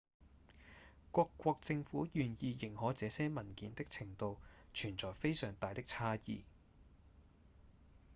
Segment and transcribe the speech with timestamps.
[1.11, 4.39] 各國政府願意認可這些文件的程度
[4.73, 6.41] 存在非常大的差異